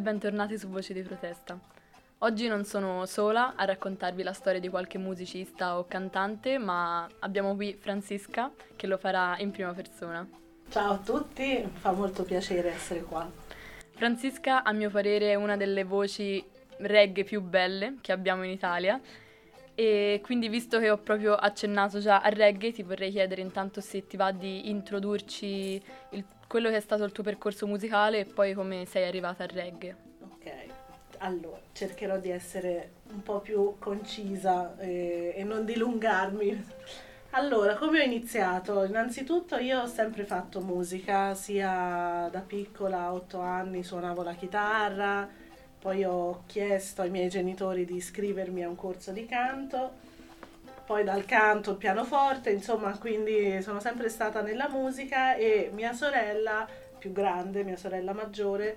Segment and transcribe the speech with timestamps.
[0.00, 1.58] bentornati su Voci di Protesta.
[2.18, 7.54] Oggi non sono sola a raccontarvi la storia di qualche musicista o cantante, ma abbiamo
[7.54, 10.26] qui Francisca che lo farà in prima persona.
[10.68, 13.30] Ciao a tutti, fa molto piacere essere qua.
[13.92, 16.42] Francisca, a mio parere, è una delle voci
[16.78, 18.98] reggae più belle che abbiamo in Italia
[19.74, 24.06] e quindi visto che ho proprio accennato già al reggae, ti vorrei chiedere intanto se
[24.06, 28.54] ti va di introdurci il, quello che è stato il tuo percorso musicale e poi
[28.54, 29.96] come sei arrivata al reggae.
[30.18, 30.50] Ok,
[31.18, 36.64] allora cercherò di essere un po' più concisa e, e non dilungarmi.
[37.30, 38.82] Allora, come ho iniziato?
[38.82, 45.28] Innanzitutto io ho sempre fatto musica, sia da piccola, a otto anni suonavo la chitarra,
[45.78, 49.92] poi ho chiesto ai miei genitori di iscrivermi a un corso di canto,
[50.90, 56.66] poi dal canto il pianoforte, insomma, quindi sono sempre stata nella musica e mia sorella
[56.98, 58.76] più grande, mia sorella maggiore,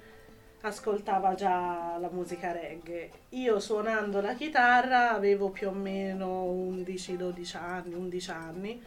[0.61, 3.09] ascoltava già la musica reggae.
[3.29, 8.83] Io suonando la chitarra avevo più o meno 11-12 anni, 11 anni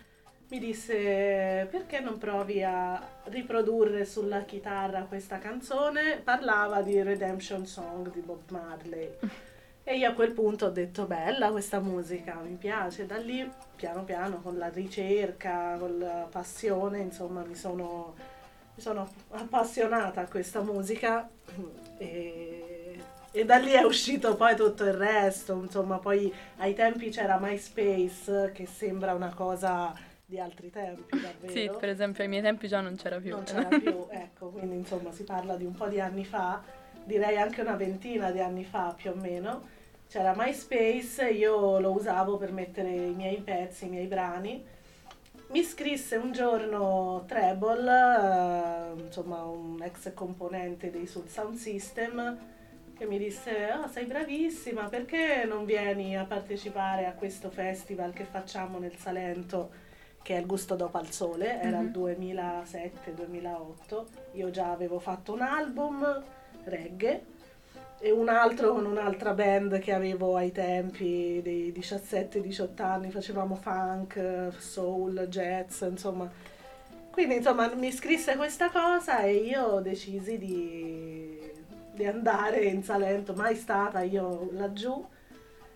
[0.49, 6.21] mi disse perché non provi a riprodurre sulla chitarra questa canzone?
[6.23, 9.19] Parlava di Redemption Song di Bob Marley.
[9.89, 13.07] E io a quel punto ho detto bella questa musica, mi piace.
[13.07, 18.17] Da lì piano piano con la ricerca, con la passione, insomma mi sono,
[18.75, 21.31] mi sono appassionata a questa musica
[21.99, 22.99] e,
[23.31, 25.53] e, da lì è uscito poi tutto il resto.
[25.55, 31.53] Insomma poi ai tempi c'era MySpace che sembra una cosa di altri tempi, davvero.
[31.53, 33.31] Sì, per esempio ai miei tempi già non c'era più.
[33.31, 36.61] Non c'era più, ecco, quindi insomma si parla di un po' di anni fa,
[37.05, 39.75] direi anche una ventina di anni fa più o meno.
[40.09, 44.65] C'era MySpace, io lo usavo per mettere i miei pezzi, i miei brani.
[45.49, 52.39] Mi scrisse un giorno Treble, eh, insomma un ex componente dei Soul Sound System,
[52.97, 58.25] che mi disse, oh, sei bravissima, perché non vieni a partecipare a questo festival che
[58.25, 59.85] facciamo nel Salento?
[60.27, 62.19] che è Il gusto dopo al sole, era mm-hmm.
[62.19, 66.25] il 2007-2008, io già avevo fatto un album
[66.65, 67.35] reggae
[67.99, 74.53] e un altro con un'altra band che avevo ai tempi dei 17-18 anni, facevamo funk,
[74.59, 76.31] soul, jazz, insomma.
[77.11, 81.41] Quindi insomma mi scrisse questa cosa e io decisi di,
[81.95, 85.05] di andare in Salento, mai stata io laggiù.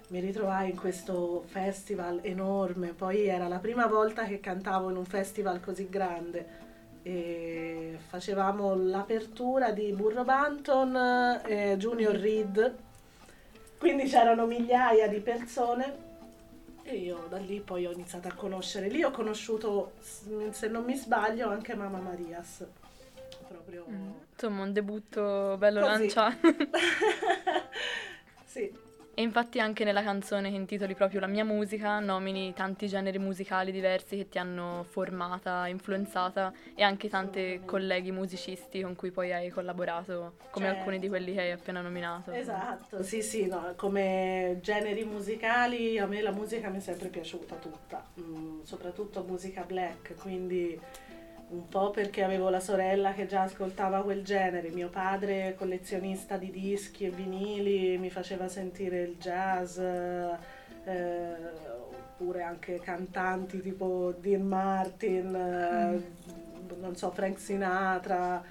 [0.09, 5.05] Mi ritrovai in questo festival enorme, poi era la prima volta che cantavo in un
[5.05, 6.69] festival così grande
[7.03, 12.77] e facevamo l'apertura di Burro Banton e Junior Reed,
[13.79, 16.09] quindi c'erano migliaia di persone
[16.83, 19.93] e io da lì poi ho iniziato a conoscere, lì ho conosciuto,
[20.51, 22.67] se non mi sbaglio, anche Mamma Marias.
[23.47, 23.87] Proprio...
[23.89, 25.93] Mm, insomma, un debutto bello Così.
[25.93, 26.39] lanciato.
[28.45, 28.89] sì.
[29.21, 33.71] E infatti anche nella canzone che intitoli proprio La mia musica nomini tanti generi musicali
[33.71, 39.51] diversi che ti hanno formata, influenzata e anche tanti colleghi musicisti con cui poi hai
[39.51, 40.79] collaborato, come certo.
[40.79, 42.33] alcuni di quelli che hai appena nominato.
[42.33, 47.57] Esatto, sì sì, no, come generi musicali a me la musica mi è sempre piaciuta
[47.57, 50.81] tutta, mm, soprattutto musica black, quindi
[51.51, 56.51] un po' perché avevo la sorella che già ascoltava quel genere, mio padre collezionista di
[56.51, 60.39] dischi e vinili mi faceva sentire il jazz, eh,
[62.21, 66.03] oppure anche cantanti tipo Dean Martin, eh,
[66.79, 68.43] non so, Frank Sinatra.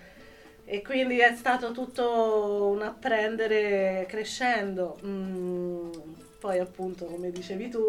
[0.66, 5.00] E quindi è stato tutto un apprendere crescendo.
[5.06, 5.92] Mm,
[6.40, 7.80] poi appunto, come dicevi tu,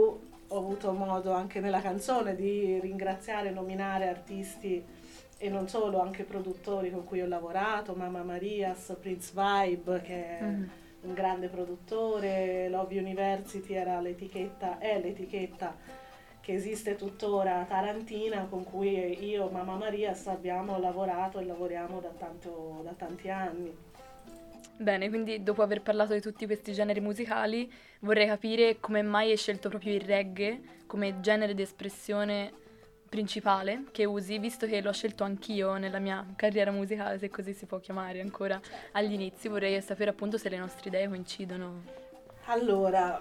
[0.53, 4.99] ho avuto modo anche nella canzone di ringraziare e nominare artisti
[5.43, 10.43] e non solo, anche produttori con cui ho lavorato, Mamma Marias, Prince Vibe che è
[10.43, 10.65] mm.
[11.01, 15.75] un grande produttore, Love University era l'etichetta, è l'etichetta
[16.41, 22.11] che esiste tuttora Tarantina con cui io e Mamma Marias abbiamo lavorato e lavoriamo da,
[22.11, 23.75] tanto, da tanti anni.
[24.77, 27.71] Bene, quindi dopo aver parlato di tutti questi generi musicali
[28.01, 32.53] vorrei capire come mai hai scelto proprio il reggae come genere di espressione
[33.11, 37.67] principale che usi, visto che l'ho scelto anch'io nella mia carriera musicale, se così si
[37.67, 38.59] può chiamare ancora
[38.93, 41.83] agli inizi, vorrei sapere appunto se le nostre idee coincidono.
[42.45, 43.21] Allora,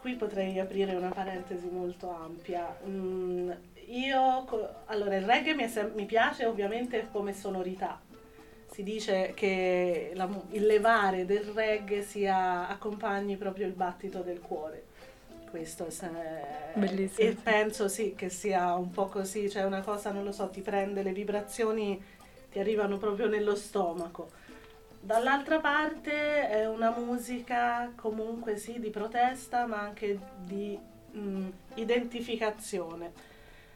[0.00, 2.76] qui potrei aprire una parentesi molto ampia.
[2.86, 3.50] Mm,
[3.86, 8.00] io, allora, il reggae mi, sem- mi, piace ovviamente come sonorità.
[8.66, 14.87] Si dice che la, il levare del reggae sia, accompagni proprio il battito del cuore
[15.48, 15.88] questo
[16.74, 17.28] bellissimo.
[17.28, 20.60] E penso sì che sia un po' così, cioè una cosa, non lo so, ti
[20.60, 22.02] prende le vibrazioni,
[22.50, 24.30] ti arrivano proprio nello stomaco.
[25.00, 30.78] Dall'altra parte è una musica comunque sì di protesta ma anche di
[31.12, 33.12] mh, identificazione.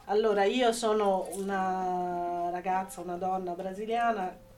[0.07, 4.51] Allora io sono una ragazza, una donna brasiliana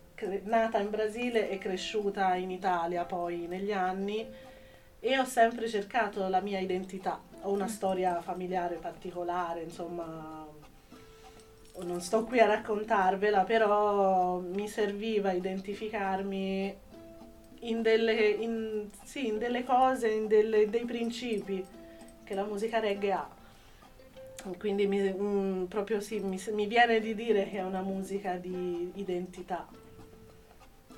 [0.45, 4.27] nata in Brasile e cresciuta in Italia poi negli anni
[5.05, 7.21] e ho sempre cercato la mia identità.
[7.43, 10.47] Ho una storia familiare particolare, insomma,
[11.83, 16.75] non sto qui a raccontarvela, però mi serviva identificarmi
[17.61, 21.63] in delle, in, sì, in delle cose, in delle, dei principi
[22.25, 23.29] che la musica reggae ha.
[24.57, 28.91] Quindi mi, mm, proprio sì, mi, mi viene di dire che è una musica di
[28.95, 29.69] identità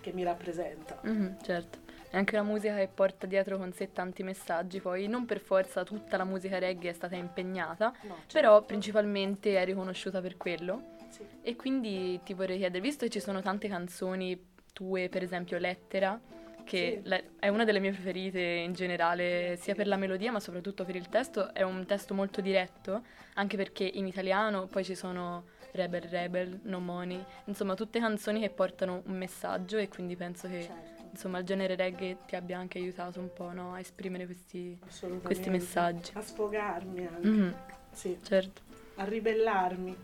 [0.01, 1.01] che mi rappresenta.
[1.05, 1.86] Mm-hmm, certo.
[2.17, 5.85] È anche una musica che porta dietro con sé tanti messaggi, poi non per forza
[5.85, 8.33] tutta la musica reggae è stata impegnata, no, certo.
[8.33, 10.95] però principalmente è riconosciuta per quello.
[11.11, 11.27] Sì.
[11.43, 16.19] E quindi ti vorrei chiedere, visto che ci sono tante canzoni tue, per esempio Lettera,
[16.65, 17.23] che sì.
[17.39, 21.11] è una delle mie preferite in generale, sia per la melodia ma soprattutto per il
[21.11, 23.03] testo, è un testo molto diretto,
[23.35, 28.49] anche perché in italiano poi ci sono Rebel Rebel, No Money, insomma tutte canzoni che
[28.49, 30.96] portano un messaggio e quindi penso che certo.
[31.17, 33.75] Insomma il genere reggae ti abbia anche aiutato un po' no?
[33.75, 34.79] a esprimere questi,
[35.23, 36.13] questi, messaggi.
[36.15, 37.53] A sfogarmi anche, mm-hmm.
[37.91, 38.19] sì.
[38.23, 38.63] certo.
[38.97, 39.97] A ribellarmi.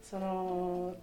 [0.00, 0.96] Sono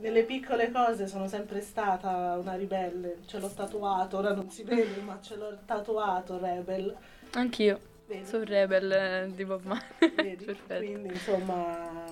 [0.00, 5.00] nelle piccole cose sono sempre stata una ribelle, ce l'ho tatuato, ora non si vede,
[5.02, 6.96] ma ce l'ho tatuato Rebel.
[7.32, 7.78] Anch'io.
[8.06, 8.26] Vedi?
[8.26, 10.36] Sono Rebel eh, di Bob Marley.
[10.66, 12.08] Quindi insomma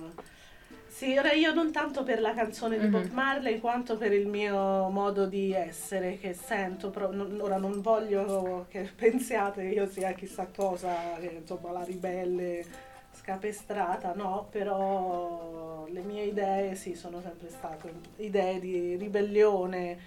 [0.89, 2.91] sì, ora io non tanto per la canzone di mm-hmm.
[2.91, 7.81] Bob Marley quanto per il mio modo di essere che sento, pro- non, ora non
[7.81, 12.65] voglio che pensiate che io sia chissà cosa, che insomma la ribelle
[13.13, 19.97] scapestrata, no, però le mie idee sì sono sempre state idee di ribellione,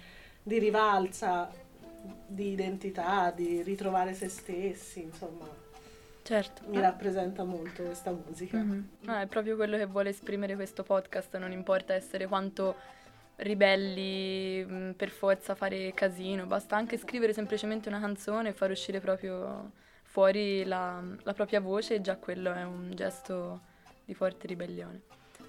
[0.43, 1.49] di rivalsa,
[2.27, 5.62] di identità, di ritrovare se stessi, insomma.
[6.23, 6.63] Certo.
[6.67, 8.57] Mi rappresenta molto questa musica.
[8.57, 8.83] Mm-hmm.
[9.05, 12.75] Ah, è proprio quello che vuole esprimere questo podcast, non importa essere quanto
[13.37, 19.01] ribelli mm, per forza fare casino, basta anche scrivere semplicemente una canzone e far uscire
[19.01, 19.71] proprio
[20.03, 23.61] fuori la, la propria voce e già quello è un gesto
[24.05, 25.01] di forte ribellione.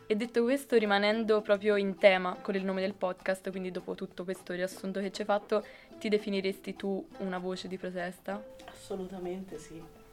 [0.06, 4.24] E detto questo, rimanendo proprio in tema con il nome del podcast, quindi dopo tutto
[4.24, 5.64] questo riassunto che ci hai fatto,
[5.98, 8.42] ti definiresti tu una voce di protesta?
[8.66, 10.03] Assolutamente sì.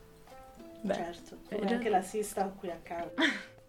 [0.81, 3.21] Beh, certo, come anche la sista qui accanto.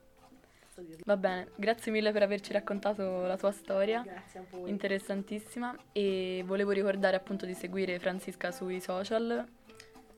[1.05, 4.02] Va bene, grazie mille per averci raccontato la tua storia.
[4.02, 4.70] Grazie a voi.
[4.70, 5.76] Interessantissima.
[5.93, 9.46] E volevo ricordare appunto di seguire Francisca sui social.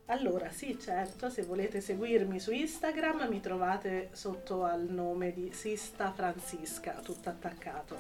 [0.06, 6.12] Allora, sì, certo, se volete seguirmi su Instagram mi trovate sotto al nome di Sista
[6.12, 7.98] Francisca, tutto attaccato.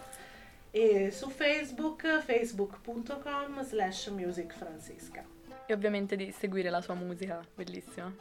[0.70, 5.24] E su Facebook, facebook.com slash musicfrancisca.
[5.66, 8.14] E ovviamente di seguire la sua musica, bellissima.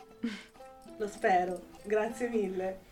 [0.97, 2.91] Lo spero, grazie mille.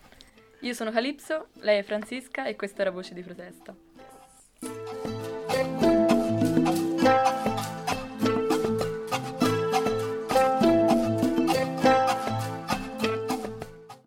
[0.60, 3.74] Io sono Calypso, lei è Francisca e questa era Voce di Protesta.